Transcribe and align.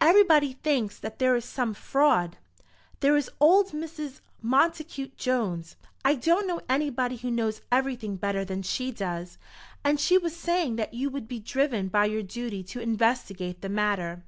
"Everybody 0.00 0.54
thinks 0.54 0.98
that 0.98 1.18
there 1.18 1.36
is 1.36 1.44
some 1.44 1.74
fraud. 1.74 2.38
There 3.00 3.14
is 3.14 3.28
old 3.38 3.72
Mrs. 3.72 4.22
Montacute 4.42 5.18
Jones, 5.18 5.76
I 6.02 6.14
don't 6.14 6.46
know 6.46 6.62
anybody 6.66 7.16
who 7.18 7.30
knows 7.30 7.60
everything 7.70 8.16
better 8.16 8.42
than 8.42 8.62
she 8.62 8.90
does, 8.90 9.36
and 9.84 10.00
she 10.00 10.16
was 10.16 10.34
saying 10.34 10.76
that 10.76 10.94
you 10.94 11.10
would 11.10 11.28
be 11.28 11.40
driven 11.40 11.88
by 11.88 12.06
your 12.06 12.22
duty 12.22 12.62
to 12.62 12.80
investigate 12.80 13.60
the 13.60 13.68
matter. 13.68 14.22